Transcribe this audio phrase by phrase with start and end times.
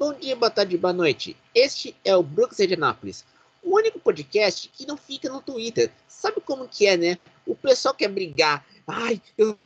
[0.00, 1.36] Bom dia, boa tarde, boa noite.
[1.54, 3.22] Este é o Brooks de Anápolis,
[3.62, 5.92] o único podcast que não fica no Twitter.
[6.08, 7.18] Sabe como que é, né?
[7.44, 8.66] O pessoal quer brigar.
[8.86, 9.58] Ai, eu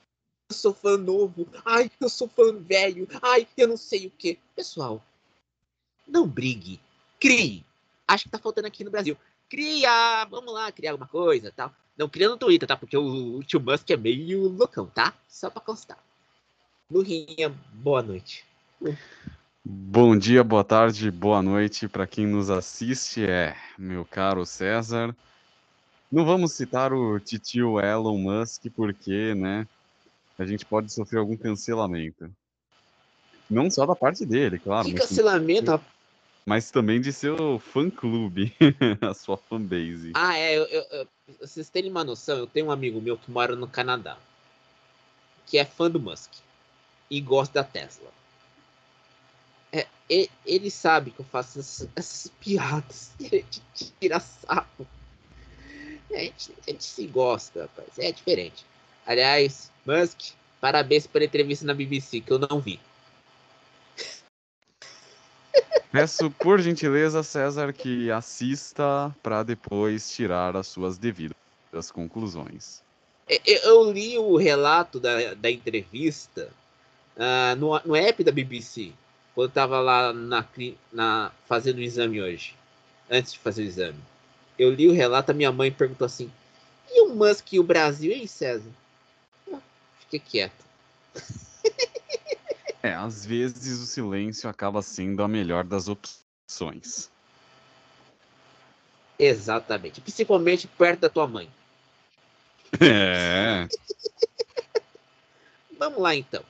[0.51, 1.47] sou fã novo.
[1.65, 3.07] Ai, eu sou fã velho.
[3.23, 4.37] Ai, eu não sei o que.
[4.57, 5.01] Pessoal,
[6.05, 6.80] não brigue.
[7.21, 7.64] Crie.
[8.09, 9.16] Acho que tá faltando aqui no Brasil.
[9.48, 11.73] Cria, vamos lá, criar alguma coisa, tal.
[11.96, 12.77] Não cria no Twitter, tá?
[12.77, 15.14] Porque o, o tio Musk é meio loucão, tá?
[15.29, 16.05] Só pra constar.
[16.91, 18.45] Lurinha, boa noite.
[19.67, 25.17] Bom dia, boa tarde, boa noite para quem nos assiste, é meu caro César.
[26.13, 29.67] Não vamos citar o titio Elon Musk porque, né,
[30.39, 32.31] a gente pode sofrer algum cancelamento.
[33.48, 34.87] Não só da parte dele, claro.
[34.87, 35.81] Que mas, cancelamento?
[36.45, 38.55] mas também de seu fã-clube,
[39.01, 40.12] a sua fanbase.
[40.12, 41.09] Ah, é, eu, eu, eu,
[41.41, 44.19] vocês terem uma noção, eu tenho um amigo meu que mora no Canadá,
[45.47, 46.33] que é fã do Musk
[47.11, 48.12] e gosta da Tesla.
[50.11, 53.45] É, ele sabe que eu faço essas, essas piadas de
[54.01, 54.87] tirar sapo.
[56.13, 57.99] A gente, a gente se gosta, rapaz.
[57.99, 58.67] É diferente.
[59.07, 62.79] Aliás, Musk, parabéns pela entrevista na BBC, que eu não vi.
[65.91, 71.35] Peço por gentileza, César, que assista para depois tirar as suas devidas
[71.93, 72.83] conclusões.
[73.47, 76.51] Eu li o relato da, da entrevista
[77.17, 78.93] uh, no, no app da BBC
[79.35, 80.45] quando eu tava lá na,
[80.93, 82.55] na, fazendo o exame hoje,
[83.11, 83.99] antes de fazer o exame.
[84.59, 86.31] Eu li o relato, a minha mãe perguntou assim:
[86.91, 88.71] e o Musk e o Brasil, hein, César?
[89.53, 89.59] Ah,
[90.01, 90.65] fiquei quieto.
[92.83, 97.11] É, às vezes o silêncio acaba sendo a melhor das opções.
[99.19, 100.01] Exatamente.
[100.03, 101.48] Principalmente perto da tua mãe.
[102.81, 103.67] É.
[105.79, 106.45] Vamos lá então.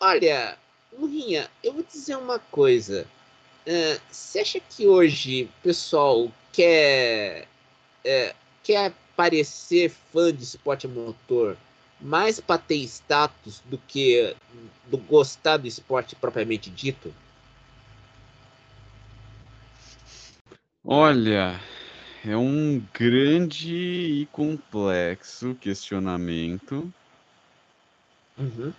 [0.00, 0.56] Olha,
[0.92, 3.06] Lurinha, eu vou dizer uma coisa.
[3.66, 7.46] Uh, você acha que hoje o pessoal quer,
[8.04, 11.56] uh, quer parecer fã de esporte motor
[12.00, 14.34] mais para ter status do que
[14.88, 17.12] do gostar do esporte propriamente dito?
[20.82, 21.60] Olha,
[22.24, 23.76] é um grande
[24.22, 26.92] e complexo questionamento
[28.38, 28.72] uhum.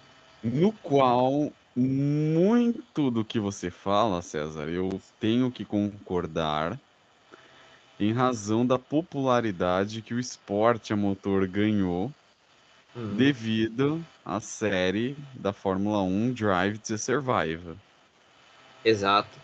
[0.43, 6.79] no qual muito do que você fala, César, eu tenho que concordar
[7.99, 12.11] em razão da popularidade que o esporte a motor ganhou
[12.95, 13.15] Uhum.
[13.15, 17.77] devido à série da Fórmula 1 Drive to Survive,
[18.83, 19.39] Exato.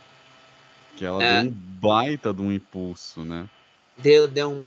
[0.98, 1.42] que ela É.
[1.42, 3.48] deu um baita de um impulso, né?
[3.98, 4.66] Deu, deu um,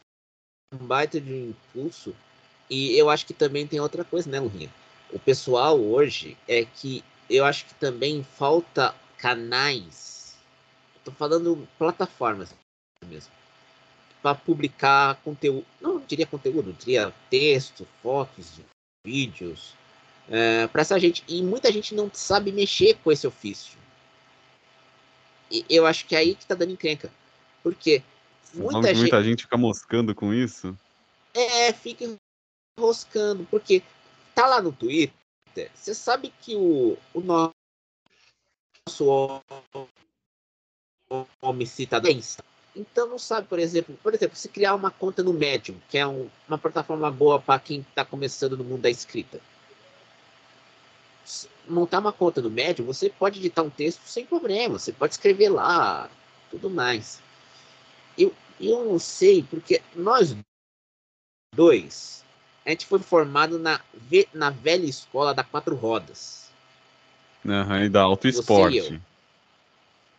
[0.75, 2.15] um baita de um impulso.
[2.71, 4.71] E eu acho que também tem outra coisa, né, Lurinha?
[5.13, 10.37] O pessoal hoje é que eu acho que também falta canais.
[11.05, 12.55] Tô falando plataformas
[13.07, 13.33] mesmo.
[14.23, 15.65] Para publicar conteúdo.
[15.81, 18.61] Não diria conteúdo, diria texto, fotos,
[19.07, 19.75] vídeos.
[20.73, 21.25] para essa gente.
[21.27, 23.79] E muita gente não sabe mexer com esse ofício.
[25.51, 27.11] E eu acho que é aí que tá dando encrenca.
[27.63, 28.03] Porque
[28.55, 29.01] Muita, muita gente.
[29.01, 30.77] muita gente fica moscando com isso.
[31.35, 32.05] É, fica
[32.79, 33.83] enroscando, porque
[34.35, 35.15] tá lá no Twitter,
[35.75, 37.53] você sabe que o, o nosso
[41.43, 42.13] homem citado é.
[42.75, 46.07] Então não sabe, por exemplo, por exemplo, se criar uma conta no Medium, que é
[46.07, 49.41] um, uma plataforma boa para quem está começando no mundo da escrita.
[51.25, 55.15] Se Montar uma conta no Medium, você pode editar um texto sem problema, você pode
[55.15, 56.11] escrever lá,
[56.51, 57.21] tudo mais.
[58.19, 60.35] Eu, eu não sei, porque nós
[61.55, 62.25] dois,
[62.71, 63.81] a gente foi formado na,
[64.33, 66.51] na velha escola da quatro rodas,
[67.47, 69.01] Aham, e da Auto Esporte.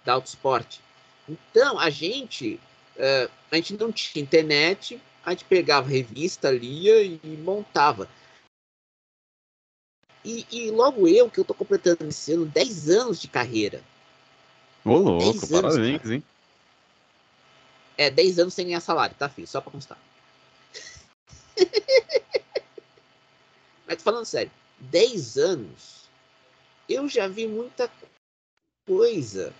[0.04, 0.82] da autoesporte.
[1.30, 2.60] Então, a gente,
[2.98, 8.10] eh, a gente não tinha internet, a gente pegava revista, lia e montava.
[10.26, 13.82] E, e logo eu, que eu tô completando esse ano 10 anos de carreira.
[14.84, 16.24] Ô, louco, 10 anos, parabéns, hein?
[17.98, 19.48] É, 10 anos sem ganhar salário, tá, filho?
[19.48, 19.98] Só pra constar.
[23.92, 24.50] Mas falando sério,
[24.80, 26.10] 10 anos,
[26.88, 27.92] eu já vi muita
[28.88, 29.54] coisa.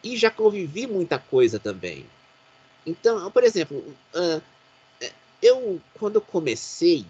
[0.00, 2.06] E já convivi muita coisa também.
[2.86, 3.84] Então, por exemplo,
[4.14, 4.40] ah,
[5.00, 5.12] é,
[5.42, 7.04] eu, quando comecei,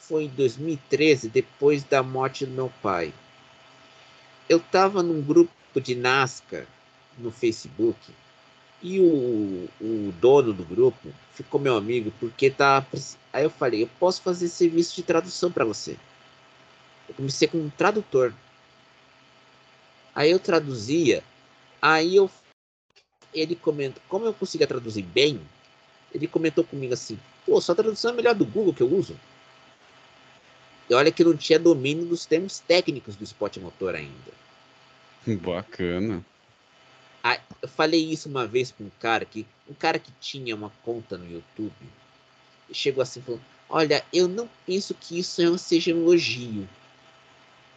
[0.00, 3.14] foi em 2013, depois da morte do meu pai.
[4.50, 6.66] Eu tava num grupo de NASCAR
[7.16, 7.98] no Facebook
[8.82, 12.84] e o, o dono do grupo ficou meu amigo porque tá.
[13.32, 15.96] Aí eu falei, eu posso fazer serviço de tradução para você.
[17.08, 18.32] Eu comecei com um tradutor.
[20.14, 21.22] Aí eu traduzia
[21.82, 22.30] Aí eu
[23.34, 25.40] ele comenta, como eu conseguia traduzir bem,
[26.14, 29.18] ele comentou comigo assim: pô, sua tradução é melhor do Google que eu uso.
[30.88, 34.32] E olha que não tinha domínio dos termos técnicos do spot motor ainda.
[35.26, 36.24] Bacana.
[37.62, 41.16] Eu falei isso uma vez com um cara que um cara que tinha uma conta
[41.16, 41.72] no YouTube
[42.72, 46.68] chegou assim falou: Olha, eu não penso que isso seja um elogio.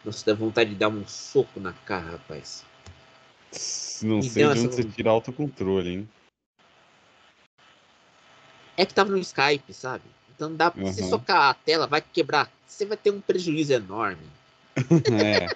[0.04, 2.64] Nossa, dá vontade de dar um soco na cara, rapaz.
[4.02, 6.08] Não Me sei de onde essa- você tira autocontrole, hein?
[8.76, 10.04] É que tava no Skype, sabe?
[10.34, 11.08] Então dá pra você Uhum.
[11.08, 12.50] socar a tela, vai quebrar.
[12.66, 14.26] Você vai ter um prejuízo enorme.
[15.12, 15.50] É.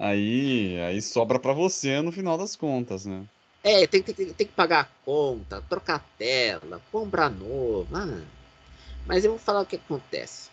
[0.00, 3.26] Aí, aí sobra pra você no final das contas, né?
[3.64, 7.88] É, tem, que- tem, tem que pagar a conta, trocar a tela, comprar novo.
[7.96, 8.24] ah.
[9.06, 10.50] Mas eu vou falar o que acontece.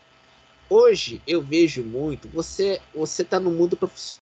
[0.70, 4.20] Hoje eu vejo muito, você você tá no mundo profissional.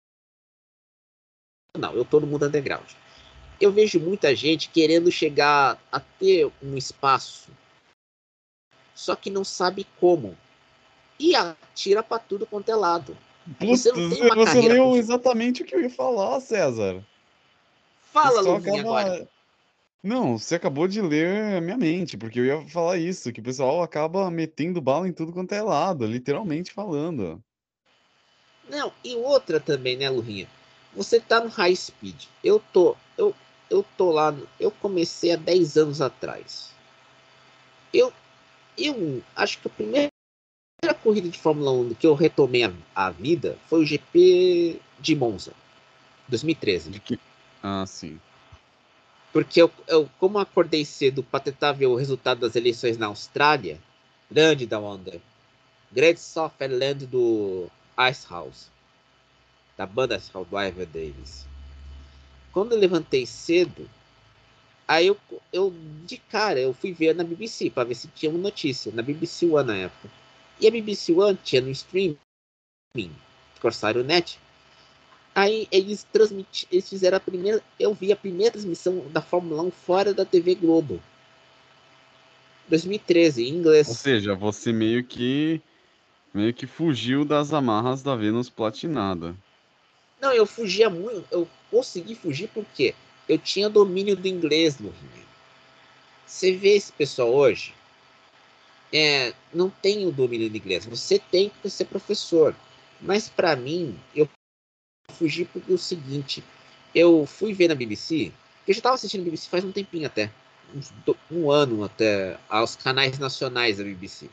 [1.77, 2.89] Não, eu tô no mundo underground.
[3.59, 7.51] Eu vejo muita gente querendo chegar a ter um espaço,
[8.95, 10.35] só que não sabe como.
[11.19, 13.15] E atira pra tudo quanto é lado.
[13.59, 13.91] Putz, Você
[14.35, 17.03] você, leu exatamente o que eu ia falar, César.
[18.11, 19.29] Fala, Luvinha, acaba- agora.
[20.03, 23.43] Não, você acabou de ler a minha mente, porque eu ia falar isso, que o
[23.43, 27.41] pessoal acaba metendo bala em tudo quanto é lado, literalmente falando.
[28.67, 30.47] Não, e outra também, né, Lurinha?
[30.95, 32.25] Você tá no high speed.
[32.43, 33.35] Eu tô, eu,
[33.69, 36.71] eu tô lá, eu comecei há 10 anos atrás.
[37.93, 38.11] Eu,
[38.77, 40.10] eu acho que a primeira
[41.01, 45.53] corrida de Fórmula 1 que eu retomei a, a vida foi o GP de Monza,
[46.27, 46.89] 2013.
[46.89, 47.19] De que...
[47.61, 48.19] Ah, sim.
[49.33, 53.07] Porque eu, eu como eu acordei cedo para tentar ver o resultado das eleições na
[53.07, 53.79] Austrália,
[54.29, 55.21] grande da onda,
[55.91, 57.67] grande Softerland do
[58.09, 58.71] Ice House,
[59.77, 61.45] da banda Ice House do Ivan Davis.
[62.51, 63.89] Quando eu levantei cedo,
[64.87, 65.17] aí eu,
[65.53, 65.73] eu
[66.05, 69.45] de cara eu fui ver na BBC para ver se tinha uma notícia, na BBC
[69.45, 70.20] One na época.
[70.61, 72.17] E a BBC One tinha no streaming,
[73.59, 74.39] Corsário Net.
[75.33, 79.71] Aí eles transmitiram, eles fizeram a primeira, eu vi a primeira transmissão da Fórmula 1
[79.71, 81.01] fora da TV Globo.
[82.67, 83.87] 2013, em inglês.
[83.87, 85.59] Ou seja, você meio que
[86.33, 89.35] meio que fugiu das amarras da Vênus platinada.
[90.21, 91.25] Não, eu fugia muito.
[91.31, 92.93] Eu consegui fugir porque
[93.27, 95.25] eu tinha domínio do inglês no Rio.
[96.25, 97.73] Você vê esse pessoal hoje,
[98.93, 100.85] é, não tem o domínio do inglês.
[100.85, 102.55] Você tem que ser professor.
[102.99, 104.29] Mas para mim, eu
[105.11, 106.43] fugi porque é o seguinte:
[106.93, 108.31] eu fui ver na BBC,
[108.67, 110.29] eu já estava assistindo a BBC faz um tempinho até,
[111.05, 114.29] do- um ano até, aos canais nacionais da BBC.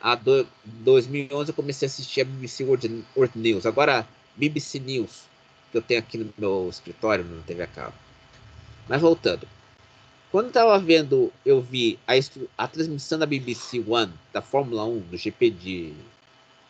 [0.00, 3.64] A do, 2011 eu comecei a assistir a BBC World, World News.
[3.66, 4.06] Agora
[4.36, 5.22] BBC News,
[5.72, 7.94] que eu tenho aqui no meu escritório, na TV a cabo.
[8.88, 9.48] Mas voltando.
[10.34, 12.14] Quando eu tava vendo, eu vi a,
[12.58, 15.94] a transmissão da BBC One, da Fórmula 1, do GP de,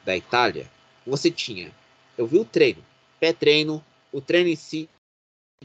[0.04, 0.70] da Itália,
[1.06, 1.72] você tinha,
[2.18, 2.84] eu vi o treino,
[3.18, 3.82] pré-treino,
[4.12, 4.86] o treino em si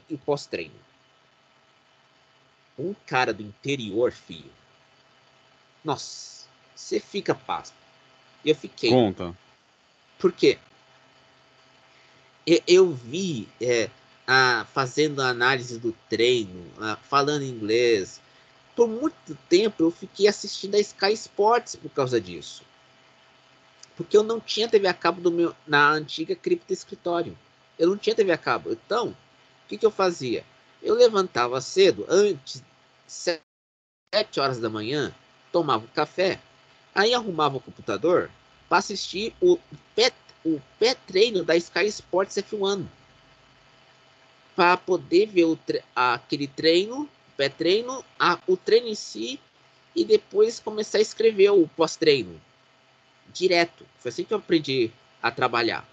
[0.09, 0.79] e o pós-treino.
[2.77, 4.49] Um cara do interior, filho.
[5.83, 7.75] Nossa, você fica pasmo.
[8.45, 8.91] Eu fiquei.
[8.91, 9.37] Conta.
[10.17, 10.57] Por quê?
[12.47, 13.89] Eu, eu vi é,
[14.31, 16.63] a, fazendo análise do treino,
[17.01, 18.21] falando inglês.
[18.75, 22.61] Por muito tempo eu fiquei assistindo a Sky Sports por causa disso.
[23.97, 27.35] Porque eu não tinha TV a cabo do meu, na antiga cripto escritório.
[27.77, 28.71] Eu não tinha TV a cabo.
[28.71, 30.45] Então, o que, que eu fazia?
[30.79, 32.63] Eu levantava cedo, antes,
[33.07, 35.11] sete horas da manhã,
[35.51, 36.39] tomava um café,
[36.93, 38.29] aí arrumava o computador
[38.69, 39.57] para assistir o
[39.95, 40.11] pé,
[40.45, 42.85] o pé treino da Sky Sports F1
[44.59, 49.39] para poder ver o tre aquele treino, pé treino, a, o treino em si
[49.95, 52.41] e depois começar a escrever o pós-treino
[53.33, 53.85] direto.
[53.99, 54.91] Foi assim que eu aprendi
[55.23, 55.87] a trabalhar.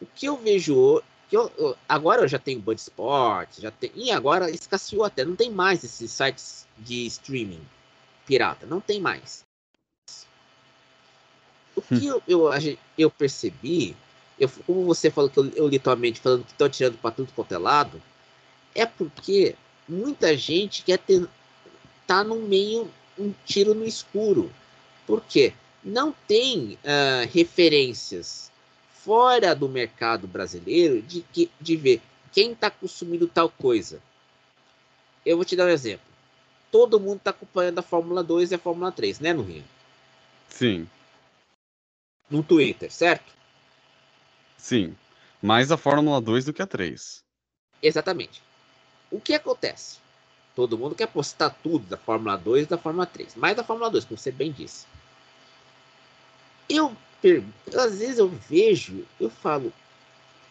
[0.00, 3.92] O que eu vejo que eu, eu, agora eu já tenho Band Sports, já tem,
[3.94, 7.60] e agora escasseou até, não tem mais esses sites de streaming
[8.24, 9.44] pirata, não tem mais.
[11.76, 12.48] O que eu, eu,
[12.96, 13.94] eu percebi,
[14.38, 17.10] eu, como você falou que eu, eu li tua mente falando que estão tirando para
[17.10, 18.00] tudo quanto é lado,
[18.74, 19.54] é porque
[19.88, 21.26] muita gente quer ter,
[22.06, 24.50] tá no meio, um tiro no escuro.
[25.06, 25.52] Por quê?
[25.82, 28.50] Não tem uh, referências
[28.92, 32.02] fora do mercado brasileiro de, que, de ver
[32.32, 34.00] quem está consumindo tal coisa.
[35.24, 36.06] Eu vou te dar um exemplo.
[36.70, 39.64] Todo mundo está acompanhando a Fórmula 2 e a Fórmula 3, né, no Rio?
[40.48, 40.86] Sim.
[42.30, 43.37] No Twitter, certo?
[44.58, 44.94] Sim.
[45.40, 47.24] Mais a Fórmula 2 do que a 3.
[47.82, 48.42] Exatamente.
[49.10, 49.96] O que acontece?
[50.54, 53.36] Todo mundo quer postar tudo da Fórmula 2 e da Fórmula 3.
[53.36, 54.84] Mais da Fórmula 2, como você bem disse.
[56.68, 56.94] Eu,
[57.74, 59.72] às vezes eu vejo, eu falo,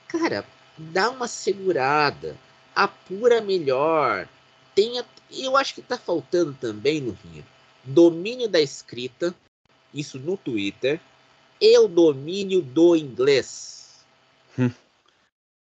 [0.08, 0.44] cara,
[0.76, 2.36] dá uma segurada,
[2.74, 4.28] apura melhor.
[4.74, 7.44] Tenha, eu acho que tá faltando também no Rio
[7.88, 9.34] domínio da escrita,
[9.94, 11.00] isso no Twitter,
[11.60, 13.77] e o domínio do inglês.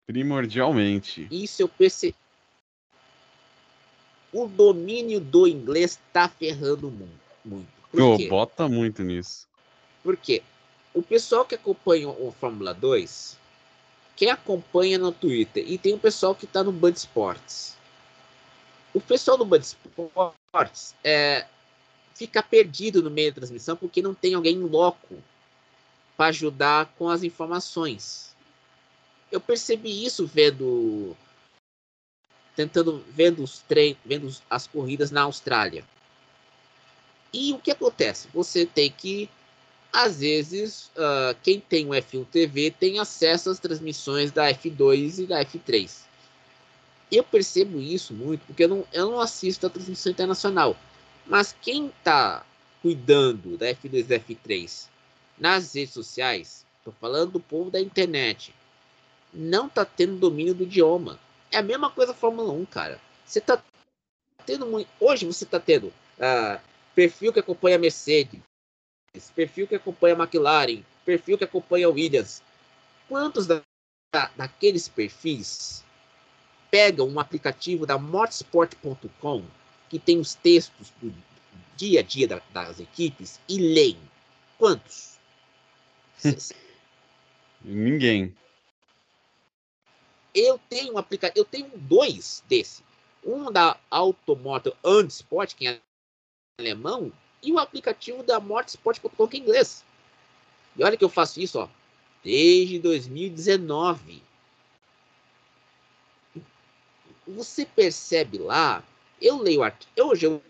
[0.07, 1.29] Primordialmente.
[1.31, 2.15] Isso eu percebi
[4.33, 7.69] o domínio do inglês tá ferrando muito.
[7.91, 9.49] Por oh, bota muito nisso.
[10.03, 10.43] Porque
[10.93, 13.39] o pessoal que acompanha o Fórmula 2,
[14.17, 17.77] quem acompanha no Twitter, e tem o pessoal que tá no Band Sports.
[18.93, 21.47] O pessoal do Band Sports é,
[22.15, 25.17] fica perdido no meio da transmissão porque não tem alguém em loco
[26.17, 28.28] para ajudar com as informações.
[29.31, 31.17] Eu percebi isso vendo
[32.57, 35.85] tentando vendo os treinos, vendo as corridas na Austrália.
[37.33, 38.27] E o que acontece?
[38.35, 39.29] Você tem que,
[39.93, 45.27] às vezes, uh, quem tem o F1 TV tem acesso às transmissões da F2 e
[45.27, 46.01] da F3.
[47.13, 50.77] Eu percebo isso muito porque eu não, eu não assisto a transmissão internacional.
[51.27, 52.45] Mas quem está
[52.83, 54.89] cuidando da F2 e da F3
[55.39, 58.53] nas redes sociais, estou falando do povo da internet,
[59.33, 61.19] não está tendo domínio do idioma.
[61.51, 63.01] É a mesma coisa a Fórmula 1, cara.
[63.25, 63.63] Você tá
[64.45, 64.89] tendo muito.
[65.01, 66.61] Hoje você tá tendo uh,
[66.95, 68.41] perfil que acompanha a Mercedes,
[69.35, 72.43] perfil que acompanha a McLaren, perfil que acompanha a Williams.
[73.09, 73.63] Quantos da,
[74.13, 75.85] da, daqueles perfis
[76.71, 79.45] pegam um aplicativo da motorsport.com
[79.89, 81.15] que tem os textos do
[81.77, 83.99] dia a dia da, das equipes e leem?
[84.59, 85.19] Quantos?
[87.65, 88.35] Ninguém.
[90.35, 92.83] Eu tenho um aplicativo, eu tenho dois desse.
[93.25, 95.81] Um da Automotor and Sport, que é
[96.59, 99.85] alemão, e o aplicativo da Motorsport.com, que é inglês.
[100.77, 101.69] E olha que eu faço isso, ó,
[102.23, 104.23] desde 2019.
[107.27, 108.83] Você percebe lá,
[109.21, 109.61] eu leio
[109.99, 110.43] hoje eu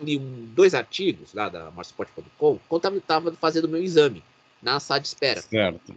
[0.00, 4.22] li um, dois artigos lá da Motorsport.com quando estava fazendo meu exame
[4.62, 5.42] na sala de espera.
[5.42, 5.94] Certo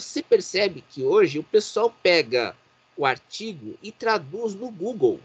[0.00, 2.56] você percebe que hoje o pessoal pega
[2.96, 5.20] o artigo e traduz no Google.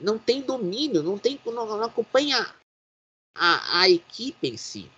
[0.00, 2.54] Não tem domínio, não tem, não, não acompanha
[3.34, 4.90] a, a equipe em si.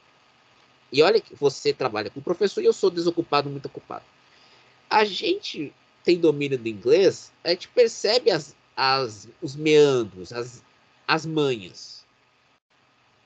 [0.90, 4.04] E olha que você trabalha com professor e eu sou desocupado, muito ocupado.
[4.88, 10.64] A gente tem domínio do inglês, a gente percebe as, as, os meandros, as,
[11.06, 12.06] as manhas.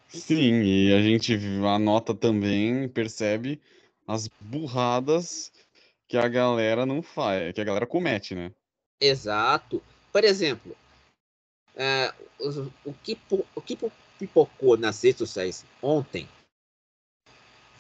[0.09, 3.61] Sim, e a gente anota também, percebe
[4.12, 5.50] as burradas
[6.07, 8.52] que a galera não faz, que a galera comete, né?
[9.00, 9.83] Exato.
[10.12, 10.76] Por exemplo,
[11.75, 12.12] é,
[12.85, 13.19] o, que,
[13.54, 13.78] o que
[14.19, 16.28] pipocou nas redes sociais ontem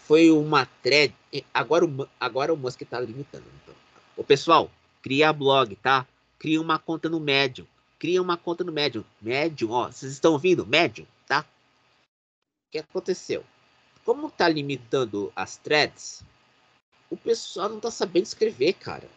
[0.06, 1.14] foi uma thread.
[1.52, 3.44] Agora o, agora o Musk está limitando.
[3.62, 4.24] Então.
[4.24, 4.70] Pessoal,
[5.02, 6.06] cria blog, tá?
[6.38, 7.66] Cria uma conta no Medium.
[7.98, 9.04] Cria uma conta no Medium.
[9.20, 10.66] Medium, ó, vocês estão ouvindo?
[10.66, 11.40] Medium, tá?
[11.40, 13.44] O que aconteceu?
[14.04, 16.22] Como tá limitando as threads,
[17.10, 19.08] o pessoal não tá sabendo escrever, cara.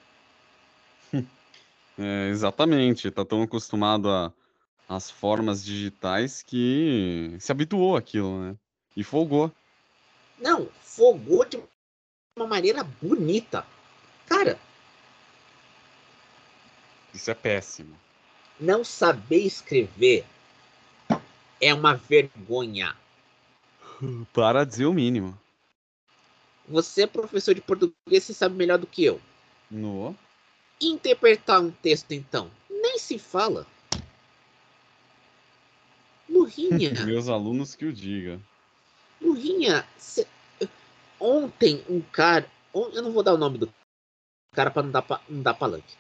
[1.98, 4.30] É, exatamente, tá tão acostumado a
[4.88, 8.56] as formas digitais que se habituou àquilo, né?
[8.96, 9.52] E folgou.
[10.38, 11.62] Não, folgou de
[12.38, 13.66] uma maneira bonita.
[14.28, 14.60] Cara.
[17.14, 17.96] Isso é péssimo.
[18.60, 20.26] Não saber escrever
[21.60, 22.96] é uma vergonha.
[24.34, 25.38] Para dizer o mínimo.
[26.68, 29.22] Você é professor de português, você sabe melhor do que eu.
[29.70, 30.16] No.
[30.82, 33.68] Interpretar um texto, então, nem se fala.
[36.28, 36.92] Murrinha.
[37.06, 38.40] Meus alunos que o diga.
[39.22, 40.28] Murrinha, cê...
[41.20, 42.50] ontem um cara.
[42.74, 43.72] Eu não vou dar o nome do
[44.54, 45.96] cara para não dar, pra, não dar palanque.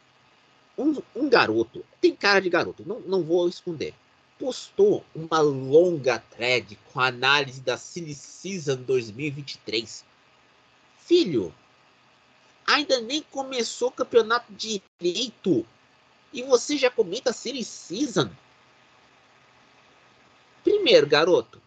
[0.78, 3.94] Um, um garoto, tem cara de garoto, não, não vou esconder
[4.38, 10.04] postou uma longa thread com análise da Silly Season 2023.
[10.98, 11.54] Filho,
[12.66, 15.66] ainda nem começou o campeonato direito
[16.34, 18.30] e você já comenta Silly Season?
[20.64, 21.62] Primeiro, garoto,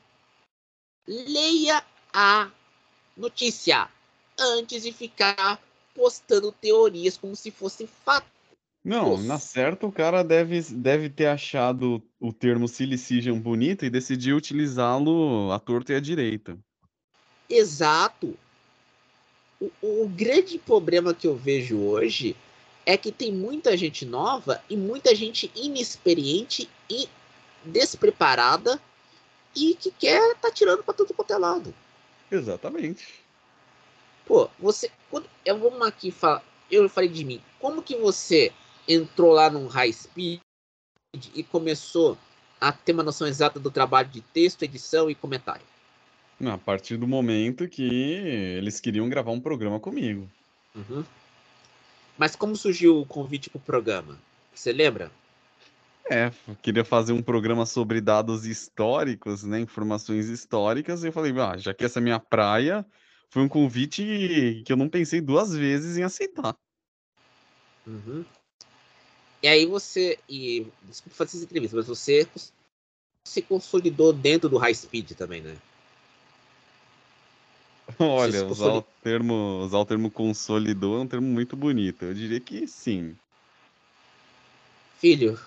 [1.07, 2.51] leia a
[3.17, 3.89] notícia
[4.39, 5.63] antes de ficar
[5.95, 8.38] postando teorias como se fossem fatos
[8.88, 14.37] não, na certa o cara deve, deve ter achado o termo silicigian bonito e decidiu
[14.37, 16.59] utilizá-lo à torta e à direita.
[17.50, 18.35] Exato.
[19.61, 22.35] O, o grande problema que eu vejo hoje
[22.87, 27.07] é que tem muita gente nova e muita gente inexperiente e
[27.62, 28.80] despreparada
[29.54, 31.75] e que quer tá tirando para tudo quanto é lado.
[32.30, 33.07] Exatamente.
[34.25, 34.90] Pô, você.
[35.11, 36.42] Quando, eu vou aqui falar.
[36.71, 37.42] Eu falei de mim.
[37.59, 38.52] Como que você
[38.88, 40.40] entrou lá no high speed
[41.35, 42.16] e começou
[42.61, 45.64] a ter uma noção exata do trabalho de texto, edição e comentário?
[46.45, 50.28] A partir do momento que eles queriam gravar um programa comigo.
[50.75, 51.04] Uhum.
[52.16, 54.18] Mas como surgiu o convite para o programa?
[54.54, 55.11] Você lembra?
[56.11, 59.61] É, queria fazer um programa sobre dados históricos, né?
[59.61, 61.04] Informações históricas.
[61.04, 62.87] E eu falei, ah, já que essa é minha praia,
[63.28, 66.57] foi um convite que eu não pensei duas vezes em aceitar.
[67.87, 68.25] Uhum.
[69.42, 70.18] E aí você.
[70.28, 72.26] E, desculpa fazer essa entrevista, mas você
[73.25, 75.57] se consolidou dentro do high speed também, né?
[77.99, 82.04] Olha, usar o, termo, usar o termo consolidou é um termo muito bonito.
[82.04, 83.16] Eu diria que sim.
[84.99, 85.38] Filho,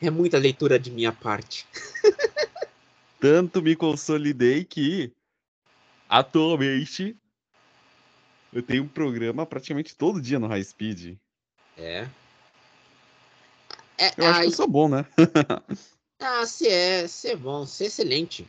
[0.00, 1.66] é muita leitura de minha parte.
[3.18, 5.10] Tanto me consolidei que
[6.08, 7.16] atualmente
[8.52, 11.16] eu tenho um programa praticamente todo dia no High Speed.
[11.76, 12.06] É.
[13.98, 15.06] é eu acho que eu sou bom, né?
[16.20, 18.48] ah, você é, você é bom, você é excelente.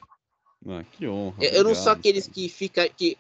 [0.67, 1.43] Ah, que honra.
[1.43, 3.17] Eu, eu não sou aqueles que fica que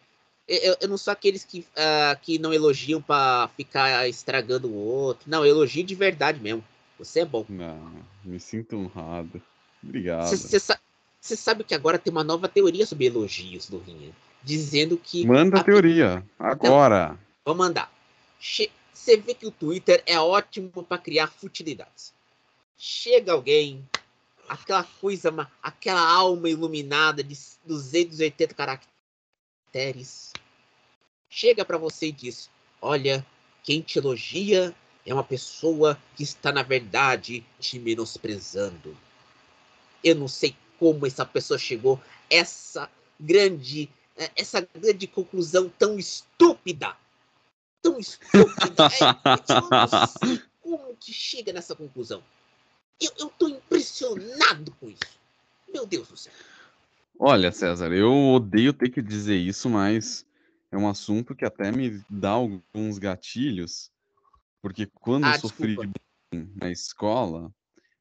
[0.47, 5.29] eu, eu, não sou aqueles que, uh, que não elogiam para ficar estragando o outro.
[5.29, 6.63] Não, eu elogio de verdade mesmo.
[6.99, 7.45] Você é bom.
[7.49, 7.91] Não,
[8.23, 9.41] me sinto honrado.
[9.83, 10.27] Obrigado.
[10.27, 14.11] Você sabe que agora tem uma nova teoria sobre elogios do Rinha.
[14.43, 15.25] Dizendo que.
[15.25, 16.23] Manda a teoria.
[16.37, 17.05] Agora.
[17.13, 17.91] Então, vou mandar.
[18.39, 22.13] Você vê que o Twitter é ótimo para criar futilidades.
[22.77, 23.87] Chega alguém,
[24.47, 30.33] aquela coisa, aquela alma iluminada de 280 caracteres,
[31.29, 32.49] chega para você e diz:
[32.81, 33.25] Olha,
[33.63, 38.95] quem te elogia é uma pessoa que está, na verdade, te menosprezando.
[40.03, 46.95] Eu não sei como essa pessoa chegou essa grande é, essa grande conclusão tão estúpida.
[47.81, 48.89] Tão estúpida.
[48.91, 52.23] É, eu não sei como que chega nessa conclusão.
[53.01, 55.19] Eu, tô impressionado com isso.
[55.71, 56.33] Meu Deus do céu.
[57.19, 60.25] Olha, César, eu odeio ter que dizer isso, mas
[60.71, 63.91] é um assunto que até me dá alguns gatilhos,
[64.61, 67.53] porque quando ah, eu sofri de bullying na escola,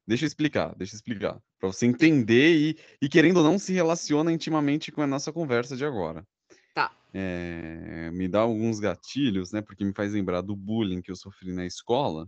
[0.05, 3.71] deixa eu explicar, deixa eu explicar, para você entender e, e, querendo ou não se
[3.71, 6.27] relaciona intimamente com a nossa conversa de agora.
[6.73, 6.91] Tá.
[7.13, 9.61] É, me dá alguns gatilhos, né?
[9.61, 12.27] Porque me faz lembrar do bullying que eu sofri na escola.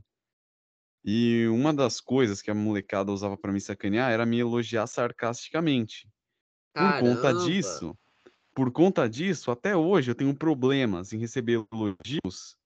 [1.09, 6.05] E uma das coisas que a molecada usava para me sacanear era me elogiar sarcasticamente.
[6.73, 7.97] Por conta disso,
[8.53, 12.57] por conta disso, até hoje eu tenho problemas em receber elogios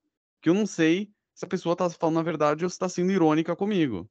[0.41, 3.11] que eu não sei se a pessoa tá falando a verdade ou se tá sendo
[3.11, 4.09] irônica comigo.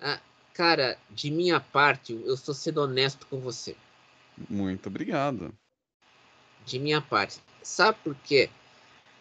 [0.00, 0.20] Ah,
[0.52, 3.76] cara, de minha parte, eu estou sendo honesto com você.
[4.50, 5.56] Muito obrigado.
[6.64, 7.40] De minha parte.
[7.62, 8.50] Sabe por quê?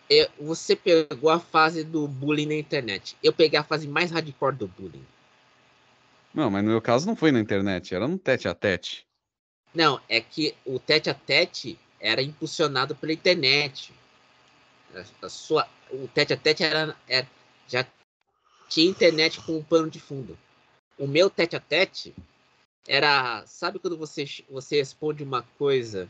[0.10, 3.18] Eu, você pegou a fase do bullying na internet.
[3.24, 5.06] Eu peguei a fase mais hardcore do bullying.
[6.34, 9.08] Não, mas no meu caso não foi na internet, era no tete a tete.
[9.74, 13.94] Não, é que o tete a tete era impulsionado pela internet.
[15.22, 17.28] A, sua, o tete a tete era, era,
[17.68, 17.86] já
[18.70, 20.38] tinha internet com um pano de fundo.
[20.98, 22.14] O meu tete a tete
[22.88, 26.10] era, sabe quando você você responde uma coisa,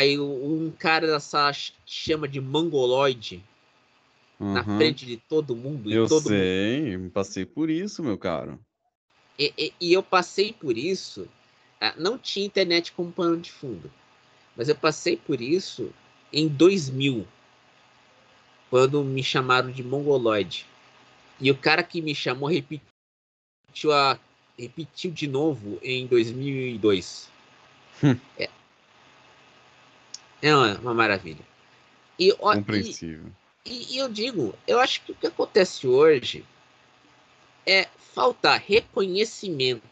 [0.00, 1.52] aí um cara da sala
[1.86, 3.42] chama de mongoloide
[4.38, 4.54] uhum.
[4.54, 5.90] na frente de todo mundo.
[5.90, 7.10] Eu todo sei, mundo...
[7.10, 8.58] passei por isso, meu caro.
[9.38, 11.28] E, e, e eu passei por isso
[11.80, 13.90] ah, não tinha internet como pano de fundo.
[14.54, 15.90] Mas eu passei por isso
[16.30, 17.26] em 2000,
[18.68, 20.66] quando me chamaram de mongoloide.
[21.40, 22.82] E o cara que me chamou repetiu,
[23.92, 24.18] a,
[24.58, 27.30] repetiu de novo em 2002.
[28.04, 28.16] Hum.
[28.38, 28.50] É,
[30.42, 31.44] é uma, uma maravilha.
[32.18, 33.30] E, Compreensível.
[33.64, 36.44] E, e, eu digo, eu acho que o que acontece hoje
[37.66, 39.90] é faltar reconhecimento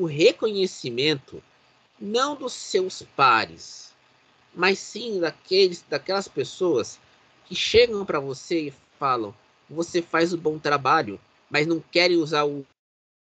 [0.00, 1.42] o reconhecimento
[2.00, 3.92] não dos seus pares,
[4.52, 6.98] mas sim daqueles, daquelas pessoas
[7.46, 9.34] que chegam para você e falam:
[9.70, 12.66] você faz um bom trabalho, mas não querem usar o,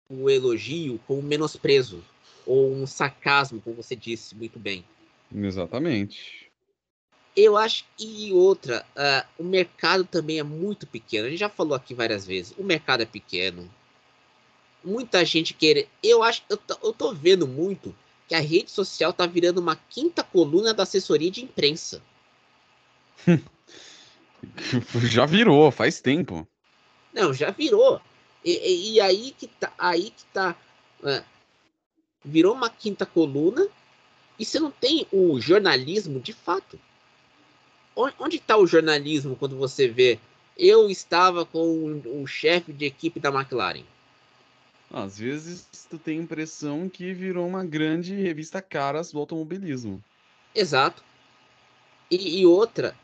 [0.09, 2.03] o elogio como menosprezo
[2.47, 4.85] ou um sarcasmo, como você disse muito bem.
[5.35, 6.51] Exatamente.
[7.35, 11.27] Eu acho e outra, uh, o mercado também é muito pequeno.
[11.27, 12.55] A gente já falou aqui várias vezes.
[12.59, 13.71] O mercado é pequeno,
[14.85, 15.89] muita gente querer.
[16.03, 17.95] Eu acho, eu, eu tô vendo muito
[18.29, 22.03] que a rede social tá virando uma quinta coluna da assessoria de imprensa.
[25.09, 26.47] Já virou, faz tempo.
[27.13, 28.01] Não, já virou.
[28.45, 30.57] E, e, e aí que tá, aí que tá.
[31.05, 31.23] É,
[32.25, 33.67] virou uma quinta coluna
[34.39, 36.79] e você não tem o jornalismo de fato.
[37.95, 40.19] Onde está o jornalismo quando você vê?
[40.57, 43.85] Eu estava com o chefe de equipe da McLaren.
[44.91, 50.03] Às vezes tu tem a impressão que virou uma grande revista caras do automobilismo.
[50.55, 51.03] Exato.
[52.11, 52.95] E, e outra,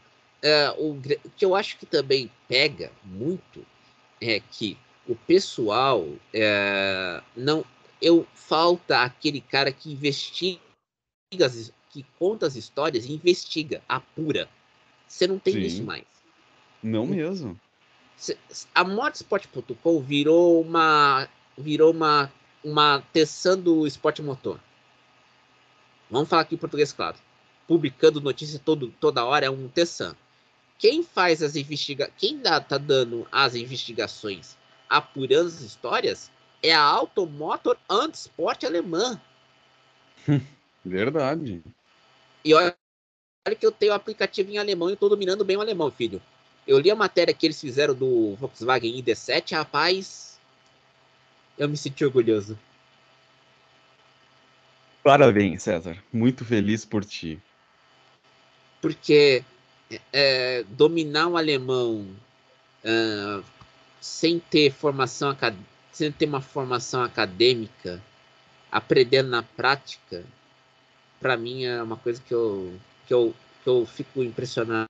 [0.42, 0.98] é, o
[1.36, 3.64] que eu acho que também pega muito
[4.20, 4.76] é que
[5.06, 7.64] o pessoal é, não
[8.00, 10.60] eu falta aquele cara que investiga
[11.90, 14.48] que conta as histórias e investiga apura
[15.08, 15.60] você não tem Sim.
[15.60, 16.04] isso mais.
[16.82, 17.58] Não mesmo.
[18.74, 22.30] A motorsport.com virou uma virou uma
[22.62, 24.60] uma tensão do esporte motor.
[26.10, 27.16] Vamos falar aqui em português claro.
[27.66, 30.14] Publicando notícia todo, toda hora é um Tessan.
[30.78, 34.56] Quem faz as investigações, quem dá, tá dando as investigações,
[34.88, 36.30] apurando as histórias,
[36.62, 39.20] é a Automotor and Sport alemã.
[40.84, 41.62] Verdade.
[42.44, 42.76] E olha,
[43.58, 46.20] que eu tenho aplicativo em alemão e estou dominando bem o alemão, filho.
[46.66, 50.38] Eu li a matéria que eles fizeram do Volkswagen ID7, rapaz.
[51.56, 52.58] Eu me senti orgulhoso.
[55.02, 55.96] Parabéns, César.
[56.12, 57.40] Muito feliz por ti
[58.80, 59.42] porque
[60.12, 62.06] é, dominar o alemão
[62.84, 63.44] uh,
[64.00, 65.30] sem ter formação
[65.98, 68.02] sem ter uma formação acadêmica,
[68.70, 70.24] aprendendo na prática,
[71.20, 72.72] para mim é uma coisa que eu,
[73.06, 74.88] que eu, que eu fico impressionado.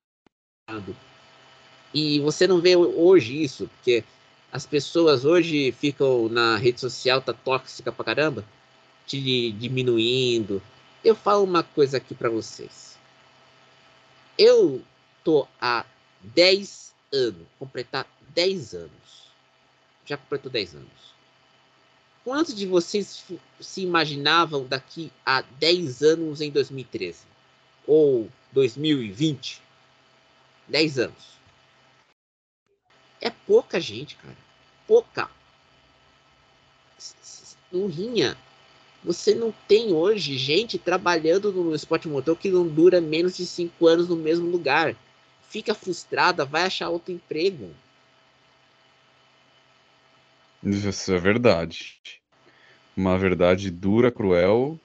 [1.94, 4.04] E você não vê hoje isso, porque
[4.52, 8.44] as pessoas hoje ficam na rede social, tá tóxica pra caramba,
[9.06, 10.62] te diminuindo.
[11.02, 12.88] Eu falo uma coisa aqui para vocês
[14.38, 14.80] eu
[15.24, 15.84] tô há
[16.22, 19.27] 10 anos, completar 10 anos.
[20.08, 21.18] Já completou 10 anos.
[22.24, 23.24] Quantos de vocês
[23.60, 27.20] se imaginavam daqui a 10 anos em 2013?
[27.86, 29.62] Ou 2020?
[30.66, 31.38] 10 anos.
[33.20, 34.36] É pouca gente, cara.
[34.86, 35.30] Pouca.
[37.70, 38.36] Não rinha
[39.02, 43.86] você não tem hoje gente trabalhando no esporte motor que não dura menos de cinco
[43.86, 44.96] anos no mesmo lugar.
[45.48, 47.70] Fica frustrada, vai achar outro emprego.
[50.62, 52.00] Isso é verdade.
[52.96, 54.78] Uma verdade dura, cruel,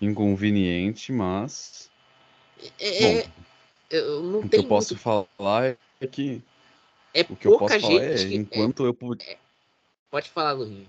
[0.00, 1.90] inconveniente, mas.
[2.78, 3.30] É, Bom,
[3.90, 5.02] eu não o que eu posso muito...
[5.02, 6.42] falar é que.
[7.12, 8.88] É o que eu posso falar é, enquanto é...
[8.88, 9.28] eu puder.
[9.28, 9.38] É...
[10.10, 10.88] Pode falar, Lurinho.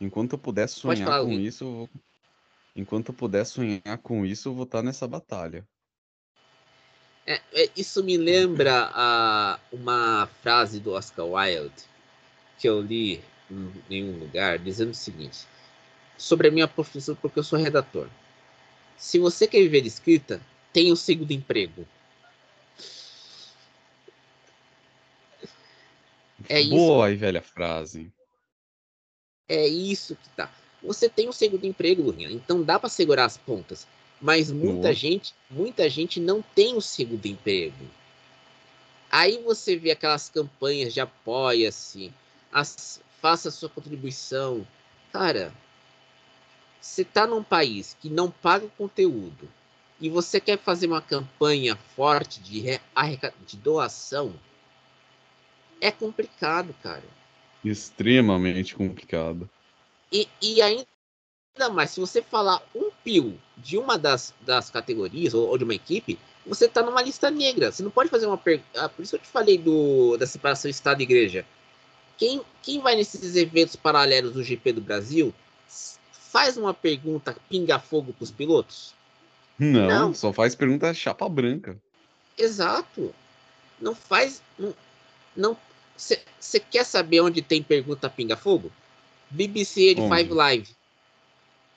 [0.00, 1.90] Enquanto eu puder sonhar falar, com isso, eu vou...
[2.76, 5.66] enquanto eu puder sonhar com isso, eu vou estar nessa batalha.
[7.24, 11.91] É, é, isso me lembra a, uma frase do Oscar Wilde
[12.62, 13.20] que eu li
[13.90, 15.48] em um lugar dizendo o seguinte
[16.16, 18.08] sobre a minha profissão, porque eu sou redator.
[18.96, 20.40] Se você quer viver de escrita,
[20.72, 21.84] tenha o segundo emprego.
[26.48, 27.14] É Boa isso.
[27.14, 28.12] e velha frase.
[29.48, 30.48] É isso que tá.
[30.80, 33.88] Você tem um segundo emprego, Lurinha, então dá para segurar as pontas.
[34.20, 34.94] Mas muita uhum.
[34.94, 37.90] gente, muita gente não tem o um segundo emprego.
[39.10, 42.12] Aí você vê aquelas campanhas de apoia-se,
[43.20, 44.66] faça sua contribuição.
[45.12, 45.52] Cara,
[46.80, 49.48] você tá num país que não paga o conteúdo
[50.00, 52.62] e você quer fazer uma campanha forte de,
[53.46, 54.34] de doação,
[55.80, 57.04] é complicado, cara
[57.64, 59.48] extremamente complicado.
[60.10, 60.86] E, e ainda
[61.72, 65.74] mais, se você falar um pio de uma das, das categorias ou, ou de uma
[65.74, 67.70] equipe, você está numa lista negra.
[67.70, 68.84] Você não pode fazer uma pergunta.
[68.84, 71.46] Ah, por isso eu te falei do, da separação Estado e Igreja.
[72.16, 75.34] Quem, quem vai nesses eventos paralelos do GP do Brasil
[76.12, 78.94] faz uma pergunta pinga-fogo para os pilotos?
[79.58, 81.78] Não, não, só faz pergunta chapa branca.
[82.36, 83.14] Exato.
[83.80, 84.42] Não faz.
[85.36, 85.56] Não,
[85.96, 88.72] você quer saber onde tem pergunta Pinga Fogo?
[89.30, 90.68] BBC de Five Live.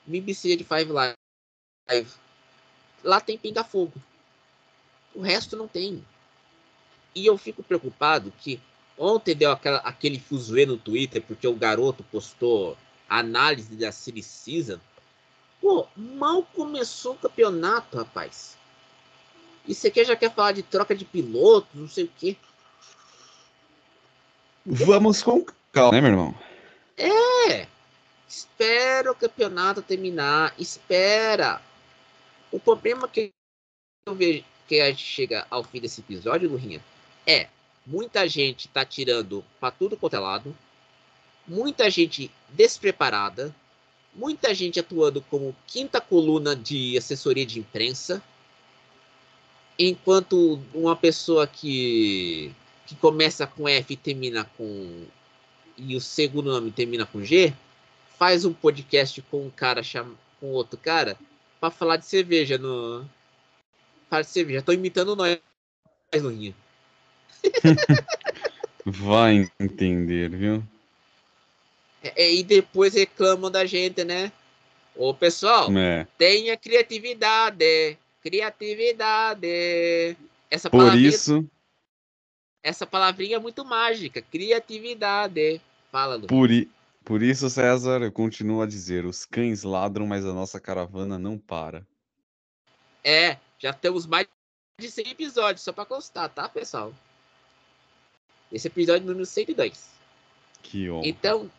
[0.06, 2.12] BBC de Five Live.
[3.04, 3.94] Lá tem Pinga Fogo.
[5.14, 6.04] O resto não tem.
[7.14, 8.60] E eu fico preocupado que
[8.98, 12.78] ontem deu aquela, aquele fuzuê no Twitter porque o garoto postou
[13.10, 14.80] a análise da City Season.
[15.62, 18.58] Pô, mal começou o campeonato, rapaz.
[19.68, 22.38] E você quer, já quer falar de troca de pilotos, não sei o quê.
[24.66, 26.36] Vamos com calma, né, meu irmão?
[26.98, 27.68] É.
[28.28, 30.54] Espera o campeonato terminar.
[30.58, 31.62] Espera.
[32.52, 33.32] O problema que
[34.08, 36.82] eu vejo que a gente chega ao fim desse episódio, Lurinha,
[37.26, 37.48] é
[37.86, 40.56] muita gente tá tirando para tudo quanto é lado,
[41.48, 43.54] muita gente despreparada,
[44.14, 48.22] muita gente atuando como quinta coluna de assessoria de imprensa,
[49.78, 52.52] enquanto uma pessoa que,
[52.88, 55.06] que começa com F e termina com
[55.78, 57.54] e o segundo nome termina com G,
[58.18, 61.18] faz um podcast com um cara chama, com outro cara
[61.60, 63.06] para falar de cerveja no
[64.10, 64.62] falar de cerveja.
[64.62, 65.38] Tô imitando nós,
[66.14, 66.56] Lurinha.
[68.86, 70.64] Vai entender, viu?
[72.04, 74.32] É, e depois reclamam da gente, né?
[74.96, 76.08] Ô, pessoal, É.
[76.18, 77.98] tenha criatividade.
[78.22, 80.16] Criatividade.
[80.50, 81.46] Essa Por palavrinha, isso,
[82.64, 84.22] essa palavrinha é muito mágica.
[84.22, 85.60] Criatividade.
[85.92, 86.28] Fala, Lu.
[86.28, 86.70] por, i-
[87.04, 91.38] por isso, César, eu continuo a dizer: os cães ladram, mas a nossa caravana não
[91.38, 91.86] para.
[93.04, 94.28] É, já temos mais
[94.80, 96.94] de 100 episódios, só pra constar, tá, pessoal?
[98.56, 99.90] Esse episódio número 102.
[100.64, 101.06] Que honra.
[101.06, 101.52] Então,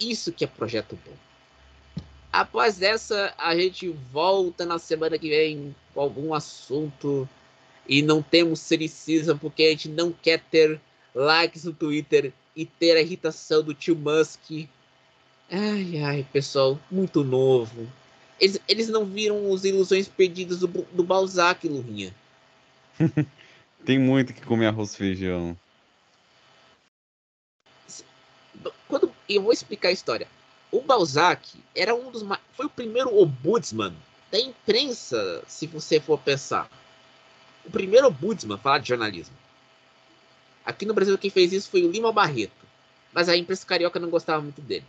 [0.00, 1.12] isso que é projeto bom.
[2.32, 7.28] Após essa, a gente volta na semana que vem com algum assunto
[7.88, 10.80] e não temos sericism porque a gente não quer ter
[11.14, 14.66] likes no Twitter e ter a irritação do tio Musk.
[15.48, 17.86] Ai, ai, pessoal, muito novo.
[18.40, 22.12] Eles, eles não viram os ilusões perdidas do, do Balzac, Lurinha.
[23.84, 25.56] Tem muito que comer arroz e feijão.
[28.90, 30.26] quando eu vou explicar a história.
[30.72, 33.94] O Balzac era um dos foi o primeiro ombudsman
[34.30, 36.68] da imprensa, se você for pensar.
[37.64, 39.34] O primeiro ombudsman a falar de jornalismo.
[40.64, 42.66] Aqui no Brasil quem fez isso foi o Lima Barreto,
[43.12, 44.84] mas a imprensa carioca não gostava muito dele.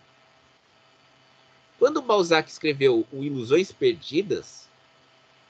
[1.79, 4.67] Quando o Balzac escreveu o Ilusões Perdidas,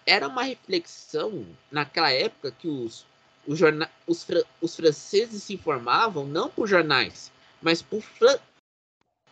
[0.06, 3.06] era uma reflexão naquela época que os,
[3.47, 8.39] os, jorna, os, fra- os franceses se informavam não por jornais, mas por flan-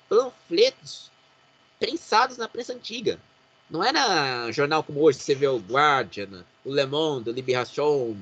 [0.07, 1.11] panfletos
[1.79, 3.19] prensados na prensa antiga.
[3.69, 8.15] Não era jornal como hoje, você vê o Guardian, o Le Monde, o Libération,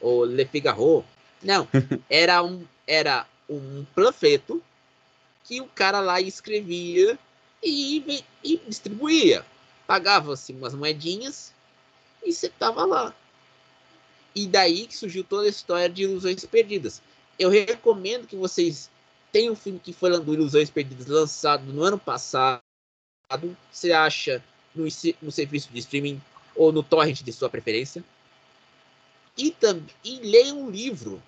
[0.00, 1.04] o Le Figaro.
[1.42, 1.66] Não,
[2.10, 4.62] era um, era um panfleto
[5.44, 7.18] que o cara lá escrevia
[7.62, 9.44] e, e distribuía.
[9.86, 11.52] Pagava-se umas moedinhas
[12.24, 13.14] e você tava lá.
[14.34, 17.02] E daí que surgiu toda a história de Ilusões Perdidas.
[17.38, 18.90] Eu recomendo que vocês
[19.32, 22.62] tem um filme que foi do Ilusões Perdidas lançado no ano passado.
[23.70, 24.42] Você acha
[24.74, 24.84] no,
[25.22, 26.20] no serviço de streaming
[26.54, 28.04] ou no torrent de sua preferência.
[29.36, 31.22] E, tam, e leia um livro.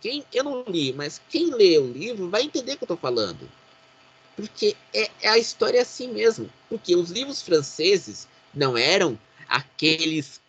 [0.00, 2.96] Quem, eu não li, mas quem lê o livro vai entender o que eu estou
[2.96, 3.48] falando.
[4.36, 6.50] Porque é, é a história assim mesmo.
[6.68, 10.40] Porque os livros franceses não eram aqueles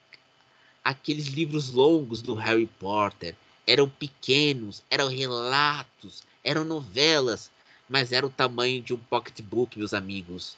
[0.88, 3.36] aqueles livros longos do Harry Potter.
[3.68, 7.52] Eram pequenos, eram relatos, eram novelas,
[7.90, 10.56] mas era o tamanho de um pocketbook, meus amigos.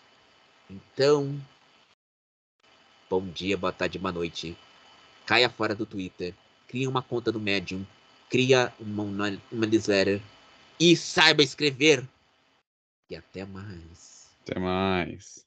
[0.70, 1.36] Então,
[3.10, 4.56] bom dia, boa tarde, boa noite.
[5.26, 6.36] Caia fora do Twitter,
[6.68, 7.84] cria uma conta no Medium,
[8.30, 10.22] cria uma, uma, uma newsletter
[10.80, 12.08] e saiba escrever.
[13.10, 14.30] E até mais.
[14.44, 15.44] Até mais.